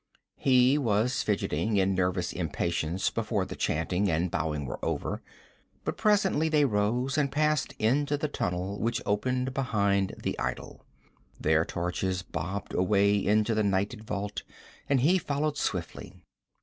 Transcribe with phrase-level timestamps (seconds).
[0.39, 5.21] He was fidgeting in nervous impatience before the chanting and bowing were over,
[5.83, 10.87] but presently they rose and passed into the tunnel which opened behind the idol.
[11.39, 14.41] Their torches bobbed away into the nighted vault,
[14.89, 16.23] and he followed swiftly.